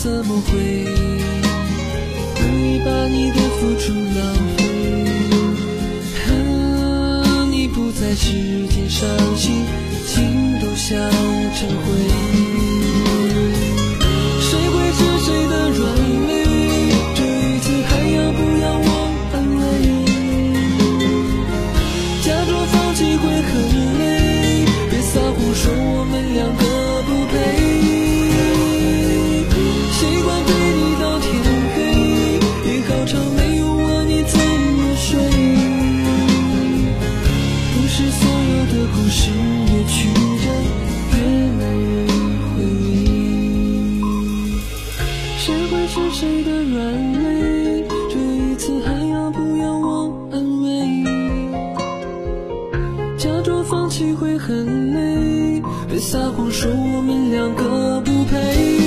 [0.00, 0.84] 怎么会
[2.36, 4.62] 故意把你的付出浪费？
[6.28, 9.66] 啊，你不在世界伤心，
[10.06, 10.96] 心都想
[11.52, 12.07] 成灰。
[39.08, 40.50] 故事越曲折
[41.16, 41.18] 越
[41.52, 42.08] 没人
[42.52, 44.04] 回应。
[45.38, 46.76] 谁会是谁的软
[47.14, 47.88] 肋？
[48.10, 50.68] 这一次还要不要我安慰？
[53.16, 58.77] 假装放弃会很累，别撒谎说我们两个不配。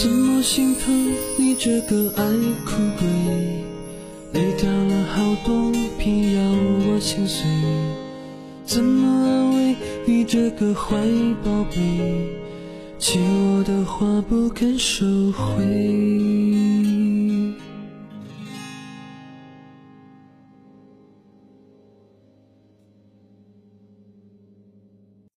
[0.00, 2.24] 怎么心疼你这个爱
[2.64, 3.06] 哭鬼？
[4.32, 7.46] 泪掉了好多，偏要我心碎。
[8.64, 10.96] 怎么安慰你这个坏
[11.44, 11.76] 宝贝？
[12.98, 16.69] 欠我的话不肯收回。